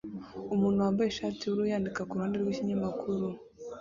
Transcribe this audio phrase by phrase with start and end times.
[0.53, 3.27] Umuntu wambaye ishati yubururu yandika kuruhande rwikinyamakuru